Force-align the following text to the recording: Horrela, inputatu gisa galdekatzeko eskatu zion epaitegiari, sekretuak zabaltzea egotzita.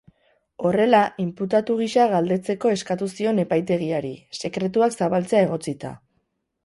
Horrela, 0.69 1.01
inputatu 1.23 1.75
gisa 1.81 2.07
galdekatzeko 2.13 2.71
eskatu 2.77 3.09
zion 3.19 3.43
epaitegiari, 3.47 4.13
sekretuak 4.43 4.97
zabaltzea 5.01 5.45
egotzita. 5.51 5.93